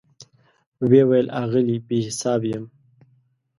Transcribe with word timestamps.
وی 0.89 1.01
ویل 1.09 1.27
آغلې, 1.41 1.75
بي 1.87 1.97
حساب 2.07 2.41
یمه 2.51 2.69